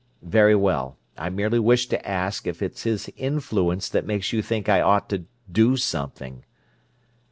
[0.23, 0.97] "Very well.
[1.15, 5.07] I merely wished to ask if it's his influence that makes you think I ought
[5.09, 6.43] to 'do' something?"